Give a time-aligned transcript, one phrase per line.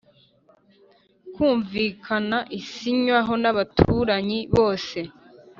[1.33, 4.99] kumvikana isinywaho n ababuranyi bose